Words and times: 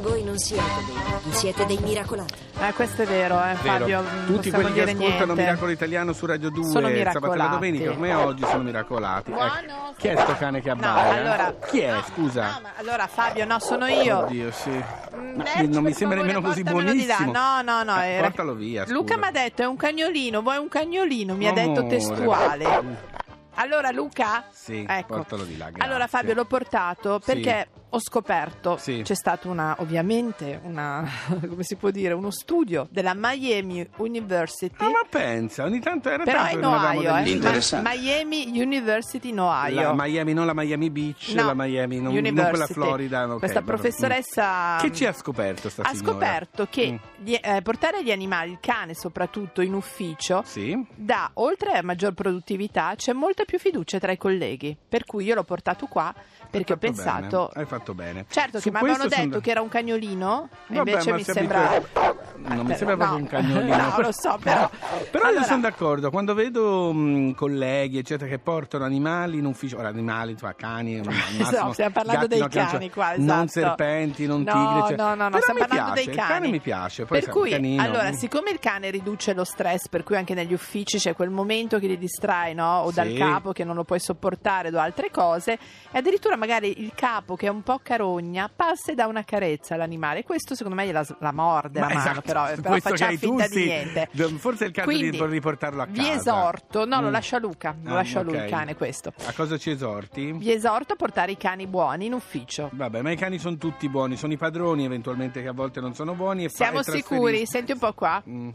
Voi 0.00 0.22
non 0.22 0.38
siete 0.38 0.62
dei 0.86 1.32
siete 1.32 1.66
dei 1.66 1.78
miracolati. 1.78 2.34
Eh, 2.60 2.72
questo 2.74 3.02
è 3.02 3.06
vero, 3.06 3.34
eh, 3.42 3.54
Vero. 3.62 3.78
Fabio. 3.78 4.00
non 4.02 4.24
Tutti 4.26 4.50
possiamo 4.50 4.58
quelli 4.60 4.68
che 4.68 4.84
dire 4.84 4.90
ascoltano 4.92 5.24
niente. 5.24 5.42
Miracolo 5.42 5.70
Italiano 5.72 6.12
su 6.12 6.26
Radio 6.26 6.50
2 6.50 6.62
Sono 6.64 6.74
sabato 6.74 6.88
e 6.88 6.96
miracolati. 6.96 7.50
domenica 7.50 7.90
come 7.92 8.14
oggi 8.14 8.44
sono 8.46 8.62
miracolati. 8.62 9.30
Buono. 9.32 9.48
Ecco. 9.48 9.94
Chi 9.98 10.08
è 10.08 10.16
sto 10.16 10.36
cane 10.36 10.60
che 10.62 10.68
No, 10.68 10.74
abbaia? 10.74 11.12
allora- 11.20 11.54
Chi 11.66 11.78
è, 11.80 11.92
no, 11.92 12.04
scusa? 12.12 12.42
no, 12.44 12.58
ma 12.62 12.70
allora 12.76 13.06
Fabio, 13.08 13.44
no, 13.44 13.58
sono 13.58 13.86
io. 13.86 14.18
Oddio, 14.18 14.50
sì. 14.52 14.70
Mm, 14.70 15.36
Ma 15.36 15.42
Lerch, 15.44 15.56
non 15.68 15.82
mi 15.82 15.88
per 15.90 15.94
sembra 15.96 16.16
favore, 16.18 16.32
nemmeno 16.32 16.40
così 16.40 16.62
portamelo 16.62 16.92
di 16.92 17.06
là. 17.06 17.16
buonissimo. 17.16 17.32
No, 17.32 17.62
no, 17.62 17.82
no. 17.82 18.02
Eh, 18.02 18.06
era- 18.08 18.26
portalo 18.28 18.54
via, 18.54 18.82
scusa. 18.82 18.94
Luca 18.94 19.16
mi 19.16 19.24
ha 19.26 19.30
detto 19.32 19.62
è 19.62 19.66
un 19.66 19.76
cagnolino, 19.76 20.40
vuoi 20.42 20.56
un 20.58 20.68
cagnolino? 20.68 21.34
Mi 21.34 21.46
ha 21.46 21.50
Amore. 21.50 21.66
detto 21.66 21.86
testuale. 21.86 23.14
Allora 23.58 23.90
Luca? 23.90 24.44
Sì, 24.52 24.84
Ecco. 24.86 25.14
portalo 25.14 25.44
di 25.44 25.56
là, 25.56 25.70
grazie. 25.70 25.82
Allora 25.82 26.06
Fabio 26.06 26.34
l'ho 26.34 26.44
portato 26.44 27.18
Sì. 27.22 27.32
perché 27.32 27.68
ho 27.88 28.00
scoperto, 28.00 28.76
Sì. 28.78 29.02
c'è 29.04 29.14
stato 29.14 29.48
una, 29.48 29.76
ovviamente, 29.78 30.60
una, 30.64 31.04
come 31.48 31.62
si 31.62 31.76
può 31.76 31.90
dire, 31.90 32.12
uno 32.14 32.30
studio 32.30 32.88
della 32.90 33.12
Miami 33.14 33.88
University. 33.96 34.74
Ah, 34.84 34.90
ma 34.90 35.00
pensa, 35.08 35.64
ogni 35.64 35.80
tanto 35.80 36.10
era 36.10 36.24
però 36.24 36.42
tanto 36.42 36.58
in 36.58 36.64
Ohio, 36.64 37.16
eh. 37.16 37.80
Ma- 37.80 37.90
Miami 37.94 38.50
University 38.60 39.28
in 39.30 39.40
Ohio. 39.40 39.80
La 39.80 39.94
Miami, 39.94 40.32
non 40.34 40.46
la 40.46 40.54
Miami 40.54 40.90
Beach, 40.90 41.32
No, 41.34 41.44
la 41.46 41.54
Miami, 41.54 42.00
non, 42.00 42.12
non 42.14 42.34
quella 42.48 42.66
Florida. 42.66 43.28
ok, 43.32 43.38
Questa 43.38 43.62
professoressa 43.62 44.76
Mm. 44.76 44.78
Che 44.80 44.92
ci 44.92 45.04
ha 45.06 45.12
scoperto 45.12 45.68
sta 45.68 45.82
ha 45.82 45.94
signora? 45.94 46.10
scoperto 46.12 46.66
che 46.70 46.92
Mm. 46.92 46.96
gli- 47.24 47.38
eh, 47.40 47.62
portare 47.62 48.02
gli 48.04 48.10
animali, 48.10 48.50
il 48.52 48.58
cane 48.60 48.94
soprattutto 48.94 49.60
in 49.62 49.74
ufficio, 49.74 50.42
Sì? 50.44 50.76
dà, 50.94 51.30
oltre 51.34 51.72
a 51.72 51.82
maggior 51.82 52.12
produttività, 52.14 52.94
c'è 52.96 53.12
molta 53.12 53.44
più 53.44 53.58
fiducia 53.58 53.98
tra 53.98 54.12
i 54.12 54.16
colleghi. 54.18 54.76
Per 54.88 55.04
cui 55.04 55.24
io 55.24 55.34
l'ho 55.34 55.44
portato 55.44 55.86
qua 55.86 56.12
perché 56.50 56.72
ho 56.72 56.76
pensato... 56.76 57.50
bene, 57.52 57.60
Hai 57.60 57.64
fatto 57.66 57.94
bene. 57.94 58.24
Certo 58.28 58.58
Su 58.58 58.64
che 58.64 58.70
mi 58.70 58.76
avevano 58.78 59.04
detto 59.08 59.22
sono- 59.22 59.40
che 59.40 59.50
era 59.50 59.60
un 59.60 59.68
cagnolino, 59.68 60.48
Vabbè, 60.68 60.78
invece 60.90 61.12
mi 61.12 61.22
sembra... 61.24 61.70
abitua- 61.70 62.14
Non 62.36 62.64
mi 62.66 62.72
Eh, 62.72 62.76
sembra 62.76 62.96
proprio 62.96 63.16
no. 63.18 63.22
un 63.22 63.26
cagnolino. 63.26 63.74
No, 63.96 64.00
lo 64.00 64.12
so, 64.12 64.38
però... 64.42 64.68
Però 65.10 65.24
io 65.24 65.30
Allora, 65.30 65.44
sono 65.44 65.60
d'accordo, 65.62 66.10
quando 66.10 66.34
vedo 66.34 66.92
mh, 66.92 67.34
colleghi, 67.34 67.98
eccetera, 67.98 68.28
che 68.28 68.38
portano 68.38 68.84
animali 68.84 69.38
in 69.38 69.44
ufficio, 69.46 69.78
ora 69.78 69.88
animali, 69.88 70.32
insomma, 70.32 70.54
cani, 70.54 70.98
al 70.98 71.04
massimo, 71.06 71.72
stiamo 71.72 71.90
parlando 71.92 72.26
dei 72.26 72.38
no, 72.40 72.46
che 72.48 72.58
non 72.58 72.66
cani 72.68 72.90
qua, 72.90 73.12
Non 73.16 73.44
esatto. 73.44 73.48
serpenti, 73.48 74.26
non 74.26 74.42
No, 74.42 74.52
tigri, 74.52 74.78
eccetera. 74.80 75.08
no, 75.08 75.14
no, 75.14 75.28
no, 75.28 75.38
stiamo 75.40 75.60
mi 75.60 75.66
parlando 75.66 75.92
piace, 75.92 76.04
dei 76.06 76.14
Il 76.14 76.20
cane 76.20 76.32
cani. 76.40 76.50
mi 76.50 76.60
piace, 76.60 77.04
poi 77.04 77.20
per 77.20 77.30
cui, 77.30 77.50
canino, 77.50 77.82
allora, 77.82 78.12
siccome 78.12 78.50
il 78.50 78.58
cane 78.58 78.90
riduce 78.90 79.34
lo 79.34 79.44
stress, 79.44 79.88
per 79.88 80.02
cui 80.04 80.16
anche 80.16 80.34
negli 80.34 80.52
uffici 80.52 80.98
c'è 80.98 81.14
quel 81.14 81.30
momento 81.30 81.78
che 81.78 81.86
li 81.86 81.98
distrae, 81.98 82.54
no? 82.54 82.80
O 82.80 82.88
Sì. 82.90 82.94
dal 82.96 83.12
capo 83.14 83.52
che 83.52 83.64
non 83.64 83.74
lo 83.74 83.84
puoi 83.84 83.98
sopportare 84.00 84.68
o 84.74 84.78
altre 84.78 85.10
cose, 85.10 85.52
e 85.90 85.98
addirittura 85.98 86.36
magari 86.36 86.45
il 86.66 86.92
capo 86.94 87.34
che 87.36 87.46
è 87.46 87.50
un 87.50 87.62
po' 87.62 87.80
carogna 87.82 88.50
passa 88.54 88.92
e 88.92 88.94
dà 88.94 89.06
una 89.06 89.24
carezza 89.24 89.74
all'animale. 89.74 90.22
Questo 90.22 90.54
secondo 90.54 90.76
me 90.76 90.86
gliela 90.86 91.04
la 91.20 91.32
morde 91.32 91.80
Ma 91.80 91.88
la 91.88 91.94
mano, 91.94 92.10
esatto, 92.10 92.20
però, 92.22 92.44
però 92.46 92.60
questo 92.62 92.90
che 92.90 92.96
facciamo 92.96 93.10
hai 93.10 93.18
tu, 93.18 93.26
finta 93.28 93.46
di 93.48 93.52
sì. 93.54 93.64
niente. 93.64 94.08
Forse 94.38 94.64
è 94.64 94.66
il 94.68 94.72
caso 94.74 94.86
Quindi, 94.88 95.10
di 95.10 95.24
riportarlo 95.26 95.82
a 95.82 95.86
casa. 95.86 96.00
Vi 96.02 96.08
esorto, 96.10 96.84
no, 96.84 97.00
lo 97.00 97.08
Mm. 97.08 97.12
lascia 97.12 97.38
Luca, 97.38 97.76
lo 97.82 97.90
Ah, 97.90 97.94
lascia 97.94 98.20
lui 98.22 98.36
ok. 98.36 98.42
il 98.44 98.50
cane 98.50 98.76
questo. 98.76 99.12
A 99.26 99.32
cosa 99.32 99.58
ci 99.58 99.70
esorti? 99.70 100.32
Vi 100.32 100.52
esorto 100.52 100.92
a 100.92 100.96
portare 100.96 101.32
i 101.32 101.36
cani 101.36 101.66
buoni 101.66 102.06
in 102.06 102.12
ufficio. 102.12 102.70
Vabbè, 102.72 103.02
ma 103.02 103.10
i 103.10 103.16
cani 103.16 103.38
sono 103.38 103.56
tutti 103.56 103.88
buoni, 103.88 104.16
sono 104.16 104.32
i 104.32 104.36
padroni 104.36 104.84
eventualmente 104.84 105.42
che 105.42 105.48
a 105.48 105.52
volte 105.52 105.80
non 105.80 105.94
sono 105.94 106.14
buoni 106.14 106.44
e 106.44 106.48
fa- 106.48 106.54
Siamo 106.56 106.80
e 106.80 106.82
trasferiscono- 106.82 107.26
sicuri? 107.26 107.46
Senti 107.46 107.72
un 107.72 107.78
po' 107.78 107.92
qua. 107.94 108.22
Mm. 108.28 108.50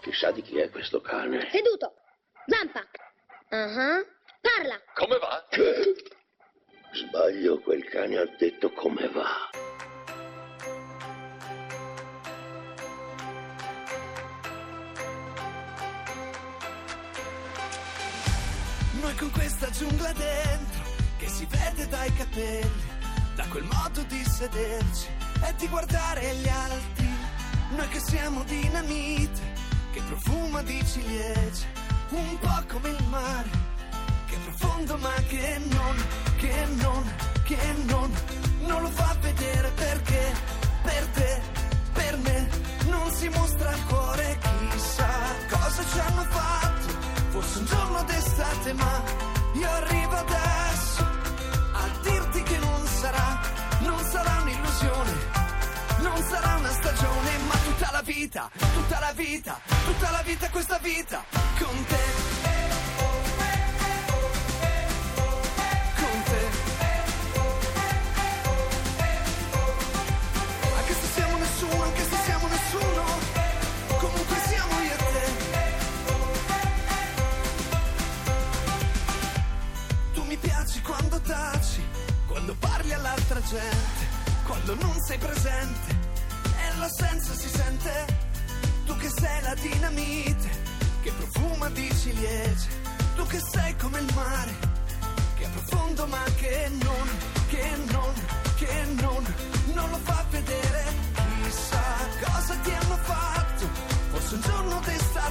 Chissà 0.00 0.30
di 0.32 0.42
chi 0.42 0.58
è 0.58 0.70
questo 0.70 1.00
cane. 1.00 1.48
Seduto. 1.50 1.92
Zampa. 2.46 2.80
Ah, 3.50 4.04
Parla. 4.40 4.78
Come 4.94 5.18
va? 5.18 5.42
Sbaglio, 7.34 7.58
quel 7.58 7.84
cane 7.84 8.16
ha 8.16 8.28
detto 8.38 8.70
come 8.70 9.08
va. 9.08 9.50
Noi 19.00 19.14
con 19.16 19.30
questa 19.32 19.68
giungla 19.70 20.12
dentro, 20.12 20.82
che 21.18 21.28
si 21.28 21.44
vede 21.46 21.88
dai 21.88 22.12
capelli, 22.12 22.82
da 23.34 23.44
quel 23.48 23.64
modo 23.64 24.02
di 24.04 24.22
sederci 24.24 25.08
e 25.44 25.54
di 25.58 25.66
guardare 25.66 26.34
gli 26.36 26.48
altri. 26.48 27.08
Noi 27.74 27.88
che 27.88 27.98
siamo 27.98 28.44
dinamite, 28.44 29.40
che 29.92 30.00
profuma 30.06 30.62
di 30.62 30.80
ciliegie, 30.86 31.66
un 32.10 32.38
po' 32.38 32.62
come 32.68 32.90
il 32.90 33.04
mare, 33.08 33.50
che 34.26 34.36
è 34.36 34.38
profondo 34.38 34.96
ma 34.98 35.14
che 35.26 35.58
non, 35.58 35.96
che 36.36 36.66
non, 36.80 37.23
che 37.44 37.58
non, 37.86 38.10
non 38.60 38.80
lo 38.80 38.88
fa 38.88 39.14
vedere 39.20 39.70
perché, 39.74 40.32
per 40.82 41.06
te, 41.08 41.40
per 41.92 42.16
me, 42.16 42.48
non 42.86 43.12
si 43.12 43.28
mostra 43.28 43.70
il 43.70 43.84
cuore, 43.84 44.38
chissà 44.70 45.12
cosa 45.50 45.84
ci 45.92 45.98
hanno 45.98 46.24
fatto, 46.30 46.88
forse 47.28 47.58
un 47.58 47.64
giorno 47.66 48.02
d'estate 48.04 48.72
ma 48.72 49.02
io 49.54 49.70
arrivo 49.70 50.16
adesso 50.16 51.02
a 51.72 51.88
dirti 52.02 52.42
che 52.44 52.58
non 52.58 52.86
sarà, 52.86 53.40
non 53.80 54.04
sarà 54.04 54.40
un'illusione, 54.40 55.12
non 56.00 56.22
sarà 56.22 56.56
una 56.56 56.70
stagione, 56.70 57.38
ma 57.46 57.54
tutta 57.64 57.90
la 57.92 58.02
vita, 58.02 58.50
tutta 58.56 58.98
la 59.00 59.12
vita, 59.12 59.60
tutta 59.84 60.10
la 60.10 60.22
vita, 60.24 60.48
questa 60.48 60.78
vita, 60.78 61.22
con 61.58 61.84
te. 61.88 62.23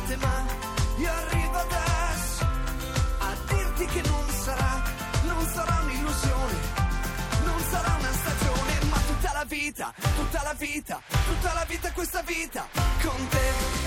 D'estate 0.04 0.16
ma 0.18 0.46
io 0.98 1.12
arrivo 1.12 1.58
adesso 1.58 2.46
a 3.20 3.36
dirti 3.48 3.86
che 3.86 4.02
non 4.08 4.30
sarà, 4.30 4.84
non 5.24 5.48
sarà 5.48 5.80
un'illusione, 5.84 6.54
non 7.46 7.60
sarà 7.70 7.96
una 8.00 8.12
stagione, 8.12 8.80
ma 8.90 8.98
tutta 9.08 9.32
la 9.34 9.46
vita, 9.46 9.94
tutta 10.16 10.44
la 10.44 10.54
vita, 10.54 11.02
tutta 11.26 11.54
la 11.54 11.66
vita, 11.68 11.92
questa 11.92 12.22
vita, 12.22 12.68
con 13.02 13.28
te. 13.30 13.83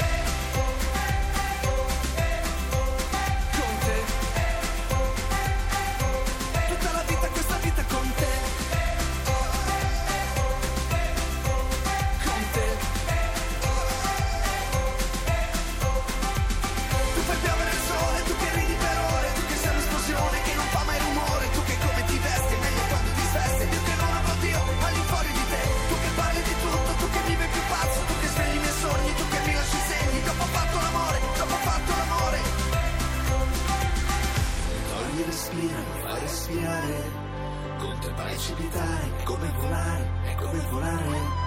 Come 40.36 40.60
volare. 40.70 41.44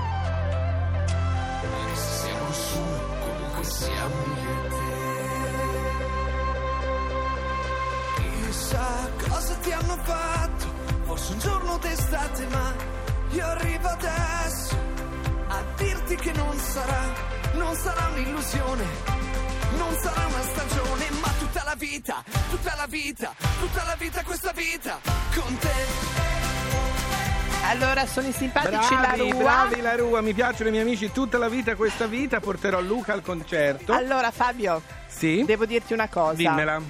Anche 1.61 1.95
se 1.95 2.25
siamo 2.25 2.47
nessuno, 2.47 2.97
comunque 3.19 3.63
siamo 3.63 4.15
io 4.25 4.63
e 4.63 4.69
te. 4.69 4.87
Chissà 8.45 9.09
cosa 9.29 9.53
ti 9.55 9.71
hanno 9.71 9.97
fatto, 10.03 10.65
forse 11.03 11.33
un 11.33 11.39
giorno 11.39 11.77
d'estate, 11.77 12.47
ma 12.47 12.73
io 13.31 13.45
arrivo 13.45 13.87
adesso 13.87 14.77
a 15.47 15.63
dirti 15.77 16.15
che 16.15 16.31
non 16.33 16.57
sarà, 16.57 17.03
non 17.53 17.75
sarà 17.75 18.07
un'illusione, 18.07 18.85
non 19.77 19.95
sarà 19.99 20.25
una 20.25 20.41
stagione, 20.41 21.09
ma 21.21 21.29
tutta 21.39 21.63
la 21.63 21.75
vita, 21.75 22.23
tutta 22.49 22.75
la 22.75 22.85
vita, 22.87 23.33
tutta 23.59 23.83
la 23.83 23.95
vita, 23.97 24.23
questa 24.23 24.51
vita, 24.51 24.99
con 25.35 25.57
te. 25.57 26.48
Allora, 27.65 28.05
sono 28.07 28.27
i 28.27 28.31
simpatici 28.31 28.95
Bravi, 28.95 29.17
la 29.17 29.31
Rua. 29.31 29.43
bravi 29.43 29.81
la 29.81 29.95
Rua, 29.95 30.21
mi 30.21 30.33
piacciono 30.33 30.69
i 30.69 30.71
miei 30.71 30.83
amici 30.83 31.11
tutta 31.11 31.37
la 31.37 31.49
vita 31.49 31.75
questa 31.75 32.07
vita, 32.07 32.39
porterò 32.39 32.79
Luca 32.81 33.13
al 33.13 33.21
concerto. 33.21 33.93
Allora, 33.93 34.31
Fabio, 34.31 34.81
sì? 35.07 35.43
devo 35.45 35.65
dirti 35.65 35.93
una 35.93 36.07
cosa. 36.07 36.33
Dimmela. 36.33 36.81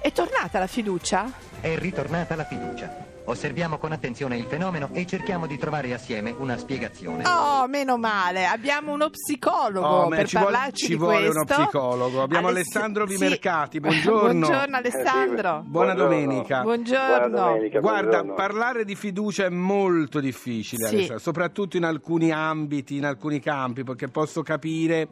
È 0.00 0.12
tornata 0.12 0.58
la 0.60 0.66
fiducia? 0.68 1.30
È 1.60 1.76
ritornata 1.76 2.36
la 2.36 2.44
fiducia. 2.44 3.07
Osserviamo 3.28 3.76
con 3.76 3.92
attenzione 3.92 4.38
il 4.38 4.44
fenomeno 4.44 4.88
e 4.92 5.04
cerchiamo 5.04 5.46
di 5.46 5.58
trovare 5.58 5.92
assieme 5.92 6.34
una 6.38 6.56
spiegazione. 6.56 7.24
Oh, 7.26 7.66
meno 7.68 7.98
male, 7.98 8.46
abbiamo 8.46 8.92
uno 8.92 9.10
psicologo 9.10 9.86
Oh, 9.86 10.08
per 10.08 10.26
ci 10.26 10.38
vuole, 10.38 10.52
parlarci 10.52 10.84
ci 10.86 10.92
di 10.92 10.94
vuole 10.96 11.28
uno 11.28 11.44
questo. 11.44 11.62
psicologo. 11.62 12.22
Abbiamo 12.22 12.48
Aless- 12.48 12.74
Alessandro 12.74 13.06
sì. 13.06 13.16
Vimercati, 13.16 13.80
buongiorno. 13.80 14.46
Buongiorno 14.46 14.76
Alessandro. 14.78 15.62
Buona 15.66 15.92
Buongiorno. 15.94 15.94
domenica. 16.24 16.62
Buongiorno. 16.62 17.28
Buona 17.28 17.28
domenica. 17.28 17.80
Guarda, 17.80 18.08
buongiorno. 18.08 18.34
parlare 18.34 18.84
di 18.86 18.94
fiducia 18.94 19.44
è 19.44 19.50
molto 19.50 20.20
difficile, 20.20 20.86
Sì. 20.88 20.94
Alessandro, 20.94 21.18
soprattutto 21.18 21.76
in 21.76 21.84
alcuni 21.84 22.30
ambiti, 22.32 22.96
in 22.96 23.04
alcuni 23.04 23.40
campi, 23.40 23.84
perché 23.84 24.08
posso 24.08 24.42
capire, 24.42 25.08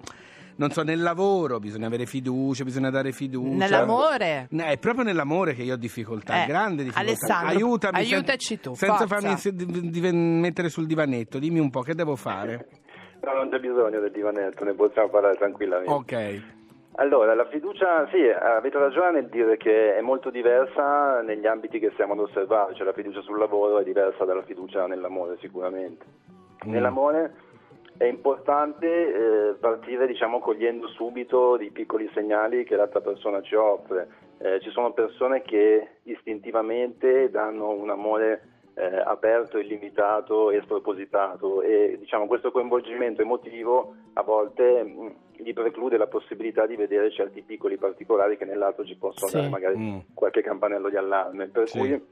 non 0.57 0.71
so, 0.71 0.83
nel 0.83 1.01
lavoro 1.03 1.59
bisogna 1.59 1.87
avere 1.87 2.07
fiducia, 2.07 2.65
bisogna 2.65 2.91
dare 2.91 3.13
fiducia. 3.13 3.57
Nell'amore. 3.57 4.47
No, 4.51 4.65
È 4.65 4.79
proprio 4.79 5.05
nell'amore 5.05 5.55
che 5.55 5.63
io 5.63 5.75
ho 5.75 5.79
difficoltà, 5.79 6.45
Eh, 6.45 6.47
grande 6.47 6.83
difficoltà. 6.85 7.09
Alessandro, 7.09 7.49
Aiutami, 7.55 8.05
sen- 8.05 8.15
aiutaci 8.15 8.61
tu, 8.61 8.75
Senza 8.75 8.97
forza. 8.97 9.15
farmi 9.21 9.37
se- 9.39 9.55
di- 9.55 9.91
di- 9.91 10.13
mettere 10.13 10.69
sul 10.69 10.87
divanetto, 10.87 11.39
dimmi 11.39 11.59
un 11.59 11.71
po' 11.71 11.81
che 11.83 11.95
devo 11.95 12.17
fare. 12.17 12.69
No, 13.23 13.33
non 13.33 13.49
c'è 13.51 13.59
bisogno 13.59 13.99
del 14.01 14.11
divanetto, 14.13 14.65
ne 14.65 14.75
possiamo 14.75 15.09
parlare 15.09 15.35
tranquillamente. 15.37 15.91
Ok. 15.93 16.43
Allora, 16.99 17.35
la 17.35 17.47
fiducia, 17.51 18.09
sì, 18.11 18.23
avete 18.27 18.79
ragione 18.79 19.21
nel 19.21 19.29
dire 19.29 19.59
che 19.59 19.97
è 19.97 20.01
molto 20.01 20.31
diversa 20.31 21.21
negli 21.21 21.47
ambiti 21.47 21.79
che 21.79 21.91
stiamo 21.93 22.15
ad 22.15 22.21
osservare, 22.21 22.75
cioè 22.75 22.87
la 22.87 22.95
fiducia 22.95 23.21
sul 23.21 23.39
lavoro 23.39 23.79
è 23.81 23.85
diversa 23.85 24.25
dalla 24.25 24.43
fiducia 24.45 24.87
nell'amore 24.87 25.37
sicuramente. 25.41 26.05
Mm. 26.67 26.71
Nell'amore 26.71 27.35
è 27.99 28.05
importante 28.05 28.87
eh, 28.87 29.55
partire 29.55 30.07
diciamo 30.07 30.39
cogliendo 30.39 30.87
subito 30.89 31.57
dei 31.57 31.71
piccoli 31.71 32.11
segnali 32.15 32.65
che 32.65 32.77
l'altra 32.77 33.01
persona 33.01 33.41
ci 33.43 33.55
offre. 33.55 34.09
Eh, 34.39 34.61
ci 34.61 34.71
sono 34.71 34.93
persone 34.93 35.41
che 35.43 35.89
istintivamente 36.03 37.31
danno 37.31 37.71
un 37.71 37.89
amore 37.91 38.49
eh, 38.75 38.85
aperto, 38.99 39.57
illimitato 39.59 40.51
e 40.51 40.61
spropositato 40.63 41.63
e 41.63 41.97
diciamo 41.99 42.27
questo 42.27 42.51
coinvolgimento 42.51 43.23
emotivo 43.23 43.95
a 44.13 44.23
volte 44.23 44.83
mh, 44.83 45.15
gli 45.39 45.53
preclude 45.55 45.97
la 45.97 46.07
possibilità 46.07 46.67
di 46.67 46.77
vedere 46.77 47.11
certi 47.11 47.41
piccoli 47.43 47.79
particolari 47.79 48.37
che 48.37 48.45
nell'altro 48.45 48.85
ci 48.85 48.97
possono 48.97 49.31
Sì. 49.31 49.37
dare 49.37 49.49
magari 49.49 49.77
Mm. 49.79 49.99
qualche 50.13 50.43
campanello 50.43 50.91
di 50.91 50.97
allarme. 50.97 51.47
Per 51.49 51.69
Sì. 51.69 51.79
cui 51.79 52.05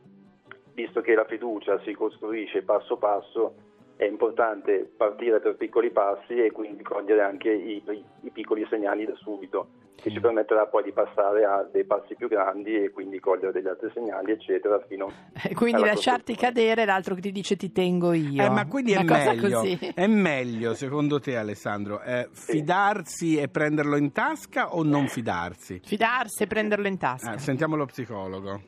visto 0.73 1.03
che 1.03 1.15
la 1.15 1.25
fiducia 1.27 1.79
si 1.81 1.93
costruisce 1.93 2.63
passo 2.63 2.97
passo, 2.97 3.55
è 3.97 4.05
importante 4.05 4.91
partire 4.97 5.41
per 5.41 5.57
piccoli 5.57 5.91
passi 5.91 6.35
e 6.35 6.51
quindi 6.51 6.83
cogliere 6.83 7.23
anche 7.23 7.51
i, 7.51 7.83
i- 8.23 8.31
piccoli 8.31 8.67
segnali 8.69 9.05
da 9.07 9.15
subito, 9.15 9.69
che 9.95 10.11
ci 10.11 10.19
permetterà 10.19 10.67
poi 10.67 10.83
di 10.83 10.93
passare 10.93 11.45
a 11.45 11.63
dei 11.71 11.85
passi 11.85 12.17
più 12.17 12.27
grandi 12.27 12.75
e 12.83 12.91
quindi 12.91 13.21
cogliere 13.21 13.53
degli 13.53 13.69
altri 13.69 13.91
segnali, 13.95 14.33
eccetera, 14.33 14.81
fino 14.89 15.13
E 15.49 15.55
quindi 15.55 15.83
alla 15.83 15.93
lasciarti 15.93 16.35
cadere, 16.35 16.85
l'altro 16.85 17.15
che 17.15 17.21
ti 17.21 17.31
dice 17.31 17.55
ti 17.55 17.71
tengo 17.71 18.13
io. 18.13 18.43
Eh, 18.43 18.51
ma 18.51 18.67
quindi 18.67 18.93
è 18.93 19.03
meglio, 19.05 19.63
è 19.95 20.07
meglio 20.09 20.75
secondo 20.75 21.21
te 21.21 21.37
Alessandro 21.37 22.01
eh, 22.03 22.29
fidarsi 22.33 23.37
e 23.37 23.49
prenderlo 23.49 23.97
in 23.97 24.11
tasca 24.11 24.75
o 24.75 24.83
non 24.83 25.07
fidarsi? 25.07 25.81
Fidarsi 25.85 26.43
e 26.43 26.47
prenderlo 26.49 26.89
in 26.89 26.99
tasca. 26.99 27.35
Eh, 27.35 27.39
sentiamo 27.39 27.77
lo 27.77 27.87
psicologo. 27.87 28.61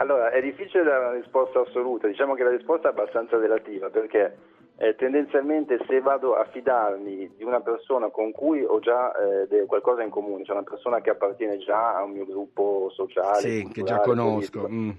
Allora, 0.00 0.30
è 0.30 0.40
difficile 0.42 0.84
dare 0.84 1.06
una 1.06 1.14
risposta 1.14 1.60
assoluta, 1.60 2.06
diciamo 2.06 2.34
che 2.34 2.44
la 2.44 2.50
risposta 2.50 2.88
è 2.88 2.90
abbastanza 2.92 3.36
relativa 3.36 3.88
perché 3.90 4.36
eh, 4.80 4.94
tendenzialmente 4.94 5.78
se 5.88 6.00
vado 6.00 6.36
a 6.36 6.44
fidarmi 6.44 7.32
di 7.36 7.42
una 7.42 7.60
persona 7.60 8.10
con 8.10 8.30
cui 8.30 8.64
ho 8.64 8.78
già 8.78 9.12
eh, 9.12 9.66
qualcosa 9.66 10.02
in 10.04 10.10
comune, 10.10 10.44
cioè 10.44 10.56
una 10.56 10.68
persona 10.68 11.00
che 11.00 11.10
appartiene 11.10 11.58
già 11.58 11.96
a 11.96 12.04
un 12.04 12.12
mio 12.12 12.24
gruppo 12.24 12.88
sociale, 12.94 13.40
Sì, 13.40 13.68
che 13.72 13.82
già 13.82 13.98
conosco. 13.98 14.68
mm. 14.70 14.90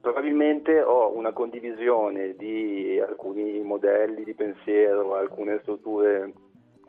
probabilmente 0.00 0.80
ho 0.80 1.12
una 1.16 1.32
condivisione 1.32 2.36
di 2.36 3.00
alcuni 3.04 3.60
modelli 3.62 4.22
di 4.22 4.34
pensiero, 4.34 5.16
alcune 5.16 5.58
strutture 5.62 6.32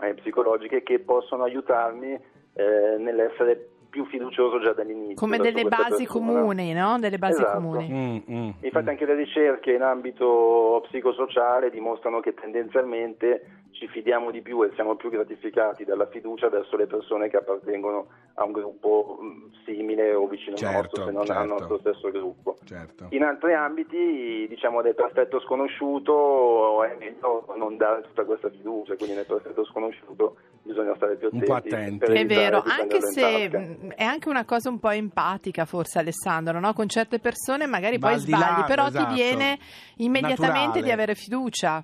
eh, 0.01 0.13
psicologiche 0.13 0.83
che 0.83 0.99
possono 0.99 1.43
aiutarmi 1.43 2.13
eh, 2.13 2.95
nell'essere 2.99 3.69
più 3.89 4.05
fiducioso 4.05 4.59
già 4.59 4.73
dall'inizio. 4.73 5.15
Come 5.15 5.37
delle 5.37 5.63
basi 5.65 6.05
persona. 6.05 6.07
comuni, 6.07 6.73
no? 6.73 6.97
Delle 6.99 7.17
basi 7.17 7.41
Esatto. 7.41 7.57
comuni. 7.57 7.87
Mm, 7.89 8.33
mm, 8.35 8.49
Infatti 8.61 8.85
mm. 8.85 8.89
anche 8.89 9.05
le 9.05 9.15
ricerche 9.15 9.73
in 9.73 9.81
ambito 9.81 10.81
psicosociale 10.87 11.69
dimostrano 11.69 12.19
che 12.19 12.33
tendenzialmente 12.33 13.63
ci 13.79 13.87
fidiamo 13.87 14.29
di 14.29 14.41
più 14.41 14.61
e 14.63 14.71
siamo 14.75 14.95
più 14.95 15.09
gratificati 15.09 15.85
dalla 15.85 16.05
fiducia 16.07 16.49
verso 16.49 16.75
le 16.75 16.85
persone 16.85 17.29
che 17.29 17.37
appartengono 17.37 18.07
a 18.33 18.43
un 18.43 18.51
gruppo 18.51 19.17
mh, 19.21 19.63
simile 19.65 20.13
o 20.13 20.27
vicino 20.27 20.51
al 20.55 20.57
Certo, 20.59 20.77
nostro, 20.81 21.05
se 21.05 21.11
non 21.11 21.25
certo. 21.25 21.41
al 21.41 21.47
nostro 21.47 21.79
stesso 21.79 22.11
gruppo. 22.11 22.57
Certo. 22.65 23.07
In 23.11 23.23
altri 23.23 23.53
ambiti, 23.53 24.45
diciamo 24.49 24.81
del 24.81 24.95
perfetto 24.95 25.39
sconosciuto, 25.39 26.83
è 26.83 26.95
meglio 26.99 27.45
non 27.57 27.77
dare 27.77 28.01
tutta 28.01 28.25
questa 28.25 28.49
fiducia, 28.49 28.95
quindi 28.95 29.15
nel 29.15 29.25
perfetto 29.25 29.63
sconosciuto 29.65 30.35
bisogna 30.61 30.93
stare 30.95 31.15
più 31.15 31.29
Un 31.31 31.37
attenti. 31.41 31.69
po' 31.69 31.75
attenti. 31.75 32.05
È 32.11 32.25
vero, 32.25 32.61
anche 32.65 33.01
se 33.01 33.49
mh, 33.49 33.93
è 33.95 34.03
anche 34.03 34.27
una 34.27 34.43
cosa 34.43 34.69
un 34.69 34.79
po' 34.79 34.89
empatica 34.89 35.63
forse 35.65 35.99
Alessandro, 35.99 36.59
no? 36.59 36.73
Con 36.73 36.89
certe 36.89 37.19
persone 37.19 37.65
magari 37.65 37.97
Va 37.97 38.07
poi 38.09 38.17
al 38.17 38.23
di 38.23 38.31
là, 38.31 38.37
sbagli, 38.37 38.65
però 38.67 38.87
esatto. 38.87 39.07
ti 39.07 39.13
viene 39.13 39.57
immediatamente 39.97 40.59
Naturale. 40.59 40.81
di 40.83 40.91
avere 40.91 41.15
fiducia. 41.15 41.83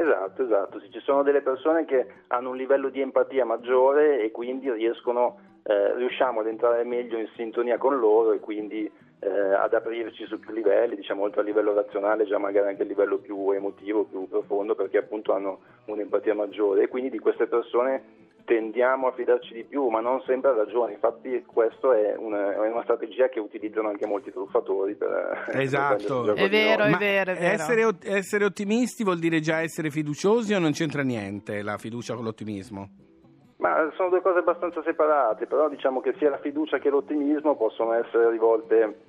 Esatto, 0.00 0.44
esatto. 0.44 0.78
Sì, 0.78 0.92
ci 0.92 1.00
sono 1.00 1.24
delle 1.24 1.40
persone 1.42 1.84
che 1.84 2.06
hanno 2.28 2.50
un 2.50 2.56
livello 2.56 2.88
di 2.88 3.00
empatia 3.00 3.44
maggiore 3.44 4.22
e 4.22 4.30
quindi 4.30 4.70
riescono, 4.70 5.40
eh, 5.64 5.96
riusciamo 5.96 6.38
ad 6.38 6.46
entrare 6.46 6.84
meglio 6.84 7.18
in 7.18 7.28
sintonia 7.34 7.78
con 7.78 7.98
loro 7.98 8.30
e 8.32 8.38
quindi 8.38 8.88
eh, 9.18 9.28
ad 9.28 9.74
aprirci 9.74 10.24
su 10.26 10.38
più 10.38 10.52
livelli, 10.52 10.94
diciamo 10.94 11.22
oltre 11.22 11.40
al 11.40 11.46
livello 11.46 11.74
razionale, 11.74 12.26
già 12.26 12.38
magari 12.38 12.68
anche 12.68 12.82
a 12.82 12.86
livello 12.86 13.18
più 13.18 13.50
emotivo, 13.50 14.04
più 14.04 14.28
profondo, 14.28 14.76
perché 14.76 14.98
appunto 14.98 15.32
hanno 15.32 15.58
un'empatia 15.86 16.32
maggiore 16.32 16.84
e 16.84 16.88
quindi 16.88 17.10
di 17.10 17.18
queste 17.18 17.48
persone 17.48 18.26
tendiamo 18.48 19.08
a 19.08 19.12
fidarci 19.12 19.52
di 19.52 19.64
più, 19.64 19.88
ma 19.88 20.00
non 20.00 20.22
sempre 20.22 20.50
ha 20.50 20.54
ragione. 20.54 20.94
Infatti 20.94 21.44
questa 21.44 21.94
è 21.94 22.16
una, 22.16 22.54
è 22.54 22.70
una 22.70 22.82
strategia 22.82 23.28
che 23.28 23.40
utilizzano 23.40 23.88
anche 23.88 24.06
molti 24.06 24.32
truffatori 24.32 24.94
per 24.94 25.44
per 25.44 25.60
Esatto. 25.60 26.24
gioco 26.24 26.34
È 26.34 26.48
vero, 26.48 26.84
è 26.84 26.96
vero, 26.96 27.32
è 27.32 27.34
vero. 27.34 27.52
Essere, 27.52 27.94
essere 28.04 28.44
ottimisti 28.46 29.04
vuol 29.04 29.18
dire 29.18 29.40
già 29.40 29.60
essere 29.60 29.90
fiduciosi 29.90 30.54
o 30.54 30.58
non 30.58 30.72
c'entra 30.72 31.02
niente 31.02 31.62
la 31.62 31.76
fiducia 31.76 32.14
con 32.14 32.24
l'ottimismo? 32.24 32.88
Ma 33.58 33.92
sono 33.96 34.08
due 34.08 34.22
cose 34.22 34.38
abbastanza 34.38 34.82
separate, 34.82 35.46
però 35.46 35.68
diciamo 35.68 36.00
che 36.00 36.14
sia 36.16 36.30
la 36.30 36.38
fiducia 36.38 36.78
che 36.78 36.88
l'ottimismo 36.88 37.54
possono 37.54 37.92
essere 37.92 38.30
rivolte 38.30 39.00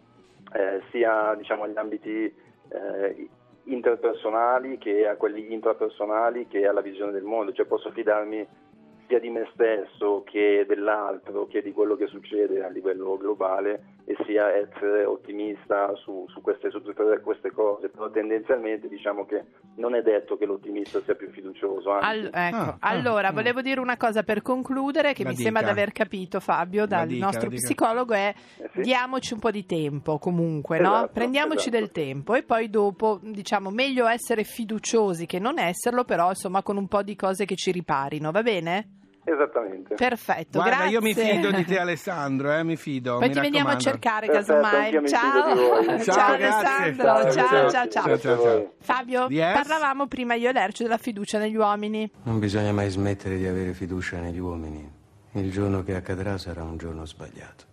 eh, 0.52 0.82
sia 0.92 1.34
diciamo, 1.36 1.63
agli 1.63 1.78
ambiti 1.78 2.25
eh, 2.25 3.30
interpersonali 3.63 4.78
che 4.80 5.08
a 5.08 5.16
quelli 5.16 5.54
intrapersonali 5.54 6.48
che 6.48 6.68
alla 6.68 6.82
visione 6.82 7.13
del 7.13 7.24
mondo, 7.24 7.54
cioè 7.54 7.66
posso 7.66 7.90
fidarmi 7.92 8.68
sia 9.10 9.20
di 9.20 9.30
me 9.30 9.50
stesso 9.54 10.24
che 10.24 10.63
dell'altro 10.68 11.48
che 11.48 11.62
di 11.63 11.74
quello 11.74 11.96
che 11.96 12.06
succede 12.08 12.63
a 12.63 12.70
livello 12.70 13.18
globale 13.18 13.98
e 14.06 14.16
sia 14.25 14.50
essere 14.56 15.04
ottimista 15.06 15.94
su, 15.96 16.25
su 16.30 16.42
queste, 16.42 16.70
su 16.72 16.82
tutte 16.82 17.20
queste 17.22 17.51
cose, 17.51 17.89
però 17.89 18.10
tendenzialmente 18.10 18.88
diciamo 18.88 19.25
che 19.25 19.44
non 19.75 19.94
è 19.96 20.01
detto 20.01 20.38
che 20.38 20.46
l'ottimista 20.46 21.01
sia 21.04 21.16
più 21.16 21.30
fiducioso. 21.32 21.92
Al- 21.92 22.30
ecco, 22.34 22.56
Ah, 22.56 22.78
ah, 22.80 22.89
allora 22.89 23.32
mm. 23.32 23.36
volevo 23.36 23.62
dire 23.62 23.80
una 23.80 23.98
cosa 23.98 24.24
per 24.24 24.42
concludere 24.42 25.13
che 25.13 25.24
La 25.24 25.30
mi 25.30 25.36
dica. 25.36 25.50
sembra 25.50 25.63
di 25.66 25.70
aver 25.72 25.92
capito 25.92 26.39
Fabio 26.39 26.86
dal 26.86 27.08
dica, 27.08 27.25
nostro 27.25 27.50
psicologo 27.50 28.13
è 28.13 28.34
Eh 28.58 28.70
sì. 28.74 28.82
diamoci 28.82 29.34
un 29.34 29.39
po' 29.39 29.51
di 29.51 29.66
tempo 29.66 30.18
comunque, 30.20 30.80
no? 30.80 30.88
Esatto, 30.96 31.12
Prendiamoci 31.13 31.70
esatto. 31.70 31.78
del 31.78 31.92
tempo 31.92 32.34
e 32.36 32.44
poi 32.44 32.70
dopo 32.70 33.20
diciamo 33.22 33.70
meglio 33.72 34.08
essere 34.08 34.44
fiduciosi 34.44 35.25
che 35.25 35.39
non 35.39 35.58
esserlo, 35.60 36.04
però 36.04 36.30
insomma 36.30 36.62
con 36.63 36.78
un 36.78 36.88
po' 36.88 37.01
di 37.04 37.16
cose 37.16 37.46
che 37.46 37.56
ci 37.56 37.72
riparino, 37.72 38.32
va 38.32 38.42
bene? 38.42 38.98
Esattamente. 39.32 39.96
Perfetto, 39.96 40.60
Guarda, 40.60 40.76
grazie. 40.78 40.92
io 40.94 41.02
mi 41.02 41.14
fido 41.14 41.52
di 41.52 41.66
te 41.66 41.80
Alessandro, 41.80 42.52
eh, 42.52 42.64
mi 42.64 42.76
fido. 42.76 43.18
Poi 43.20 43.28
mi 43.28 43.34
ti 43.34 43.40
veniamo 43.40 43.70
a 43.70 43.78
cercare 43.78 44.26
Perfetto, 44.28 44.60
casomai. 44.62 44.92
Ciao. 45.08 45.56
ciao, 45.56 46.04
Ciao. 46.04 46.34
Alessandro, 46.34 47.04
Ciao, 47.04 47.32
ciao, 47.32 47.32
ciao. 47.32 47.70
ciao, 47.70 47.70
ciao. 47.70 47.90
Ciao, 47.90 48.18
ciao, 48.18 48.42
ciao. 48.42 48.74
Fabio, 48.80 49.28
Yes? 49.30 49.54
parlavamo 49.54 50.08
prima 50.08 50.34
io 50.34 50.50
e 50.50 50.54
Lercio 50.54 50.84
della 50.84 50.98
fiducia 50.98 51.38
negli 51.38 51.56
uomini. 51.56 52.10
Non 52.24 52.40
bisogna 52.40 52.72
mai 52.72 52.90
smettere 52.90 53.38
di 53.38 53.46
avere 53.46 53.74
fiducia 53.74 54.18
negli 54.20 54.40
uomini. 54.40 54.98
Il 55.34 55.52
giorno 55.52 55.84
che 55.84 55.96
accadrà 55.96 56.38
sarà 56.38 56.64
un 56.64 56.78
giorno 56.78 57.06
sbagliato. 57.06 57.68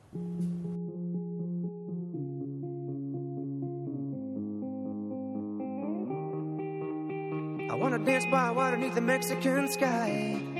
I 7.68 7.74
wanna 7.78 7.98
dance 7.98 8.26
by 8.30 8.50
water 8.50 8.76
beneath 8.76 8.94
the 8.94 9.00
Mexican 9.00 9.68
sky. 9.68 10.55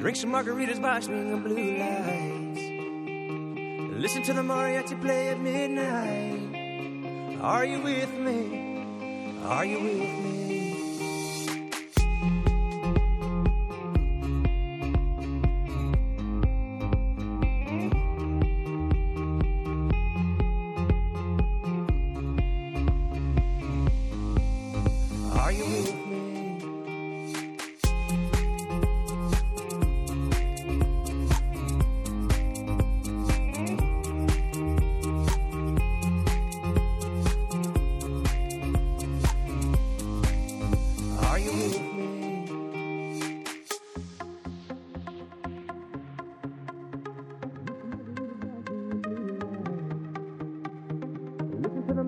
Drink 0.00 0.16
some 0.16 0.32
margaritas 0.32 0.80
by 0.80 0.98
swinging 1.00 1.42
blue 1.42 1.76
lights. 1.76 2.62
Listen 4.00 4.22
to 4.22 4.32
the 4.32 4.40
mariachi 4.40 4.98
play 4.98 5.28
at 5.28 5.38
midnight. 5.38 6.40
Are 7.42 7.66
you 7.66 7.82
with 7.82 8.10
me? 8.14 8.86
Are 9.44 9.66
you 9.66 9.78
with 9.78 9.98
me? 10.24 10.40
Are 25.36 25.52
you 25.52 25.64
with 25.66 25.94
me? 26.06 26.29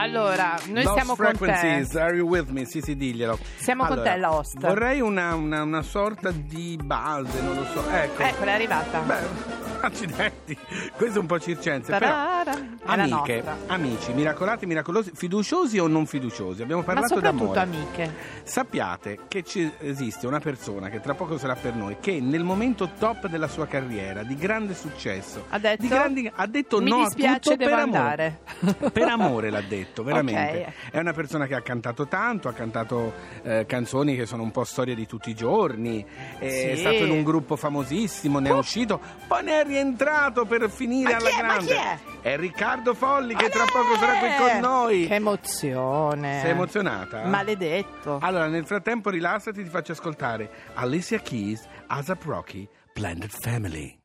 Allora, 0.00 0.56
noi 0.68 0.82
Lost 0.82 0.94
siamo 0.96 1.14
con 1.16 1.26
te. 1.26 1.36
Frequencies, 1.36 1.94
are 1.96 2.16
you 2.16 2.26
with 2.26 2.48
me? 2.48 2.64
Sì, 2.64 2.80
sì, 2.80 2.96
diglielo. 2.96 3.38
Siamo 3.56 3.84
con 3.84 3.98
Allora, 3.98 4.12
te, 4.12 4.18
Lost. 4.18 4.58
Vorrei 4.58 5.00
una, 5.00 5.34
una- 5.34 5.62
una 5.62 5.82
sorta 5.82 6.30
di 6.30 6.78
base, 6.82 7.40
non 7.42 7.54
lo 7.54 7.64
so. 7.66 7.88
Ecco. 7.90 8.22
Eccola, 8.22 8.50
è 8.50 8.54
arrivata. 8.54 8.98
Beh, 9.00 9.78
accidenti. 9.82 10.56
Questo 10.96 11.18
è 11.18 11.20
un 11.20 11.26
po' 11.26 11.38
circense. 11.38 11.90
Però, 11.92 12.06
è 12.06 12.10
la 12.10 12.42
amiche, 12.92 13.44
amici, 13.66 14.12
miracolati, 14.12 14.66
miracolosi, 14.66 15.10
fiduciosi 15.14 15.78
o 15.78 15.86
non 15.86 16.06
fiduciosi? 16.06 16.62
Abbiamo 16.62 16.82
Ma 16.82 16.86
parlato 16.94 17.14
soprattutto 17.14 17.52
d'amore. 17.52 17.60
amiche. 17.60 18.14
Sappiate 18.44 19.18
che 19.28 19.42
ci 19.44 19.70
esiste 19.80 20.26
una 20.26 20.40
persona 20.40 20.88
che 20.88 21.00
tra 21.00 21.14
poco 21.14 21.38
sarà 21.38 21.54
per 21.54 21.74
noi, 21.74 21.96
che 22.00 22.20
nel 22.20 22.42
momento 22.42 22.90
top 22.98 23.28
della 23.28 23.48
sua 23.48 23.66
carriera, 23.66 24.22
di 24.22 24.34
grande 24.36 24.74
successo, 24.74 25.44
Ha 25.50 25.58
detto? 25.58 25.82
di 25.82 25.88
grandi- 25.88 26.30
ha 26.34 26.46
detto 26.46 26.80
no 26.80 27.00
a 27.00 27.04
dispiace, 27.04 27.38
tutto 27.40 27.56
devo 27.56 27.70
per 27.70 27.78
amore. 27.78 28.38
Per 28.90 29.08
amore 29.08 29.50
l'ha 29.50 29.60
detto, 29.62 30.02
veramente. 30.04 30.74
Ok. 30.86 30.90
È 30.92 30.98
una 30.98 31.12
persona 31.12 31.46
che 31.46 31.54
ha 31.54 31.60
cantato 31.62 32.06
tanto, 32.06 32.48
ha 32.48 32.52
cantato 32.52 33.12
eh, 33.42 33.64
canzoni 33.66 34.16
che 34.16 34.26
sono 34.26 34.42
un 34.42 34.50
po' 34.50 34.64
storia 34.64 34.94
di 34.94 35.06
tutti 35.06 35.30
i 35.30 35.34
giorni, 35.34 36.04
è 36.38 36.72
Sì. 36.74 36.80
stato 36.80 37.04
in 37.04 37.10
un 37.10 37.22
gruppo 37.22 37.56
famosissimo, 37.56 38.38
ne 38.38 38.48
è 38.48 38.52
uscito, 38.52 39.00
poi 39.26 39.44
ne 39.44 39.60
è 39.60 39.64
rientrato 39.64 40.44
per 40.46 40.68
finire 40.70 41.12
Ma 41.12 41.16
alla 41.18 41.28
è? 41.28 41.32
Ma 41.42 41.46
grande. 41.52 41.66
chi 41.66 41.72
è? 41.72 41.98
È 42.22 42.36
Riccardo 42.36 42.79
Folli 42.94 43.34
che 43.34 43.48
tra 43.48 43.64
poco 43.64 43.96
sarà 43.98 44.18
qui 44.18 44.28
con 44.36 44.58
noi. 44.60 45.06
Che 45.06 45.14
emozione. 45.14 46.40
Sei 46.40 46.50
emozionata? 46.50 47.24
Maledetto. 47.26 48.18
Allora, 48.20 48.46
nel 48.48 48.64
frattempo 48.64 49.10
rilassati, 49.10 49.62
ti 49.62 49.68
faccio 49.68 49.92
ascoltare 49.92 50.50
Alicia 50.74 51.18
Keys, 51.18 51.66
ASAP 51.86 52.24
Rocky, 52.24 52.68
Blended 52.92 53.30
Family. 53.30 53.99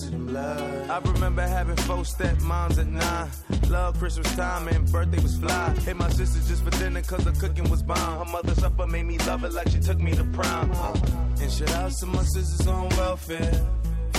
Closer 0.00 0.10
than 0.10 0.26
blood. 0.26 0.90
I 0.90 0.98
remember 1.12 1.42
having 1.42 1.76
four 1.76 1.98
stepmoms 1.98 2.78
at 2.78 2.86
nine. 2.86 3.30
Love 3.70 3.98
Christmas 3.98 4.34
time 4.36 4.68
and 4.68 4.90
birthday 4.90 5.22
was 5.22 5.36
fly. 5.38 5.70
Hit 5.84 5.96
my 5.96 6.08
sister 6.10 6.40
just 6.48 6.64
for 6.64 6.70
dinner 6.70 7.02
cause 7.02 7.24
the 7.24 7.32
cooking 7.32 7.68
was 7.70 7.82
bomb. 7.82 8.26
Her 8.26 8.32
mother's 8.32 8.58
supper 8.58 8.86
made 8.86 9.04
me 9.04 9.18
love 9.18 9.44
it 9.44 9.52
like 9.52 9.68
she 9.68 9.80
took 9.80 9.98
me 9.98 10.12
to 10.12 10.24
prom. 10.24 10.70
Uh, 10.72 10.96
and 11.40 11.50
shout 11.50 11.70
out 11.72 11.92
to 11.92 12.06
my 12.06 12.22
sisters 12.22 12.66
on 12.66 12.88
welfare. 12.90 13.66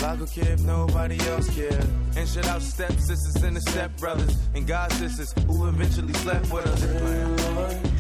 I 0.04 0.16
could 0.16 0.32
care 0.32 0.54
if 0.54 0.62
nobody 0.62 1.20
else 1.30 1.54
cared. 1.54 1.88
And 2.16 2.28
shout 2.28 2.48
out 2.48 2.62
step 2.62 2.92
sisters 2.94 3.44
and 3.44 3.56
the 3.56 3.62
step 3.62 3.96
brothers 3.98 4.36
and 4.56 4.66
god 4.66 4.92
sisters 4.94 5.34
who 5.46 5.68
eventually 5.68 6.14
slept 6.14 6.52
with 6.52 6.66
us. 6.66 6.82
Lord, 7.56 7.91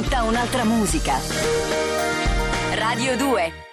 Tutta 0.00 0.22
un'altra 0.22 0.64
musica. 0.64 1.20
Radio 2.74 3.18
2 3.18 3.69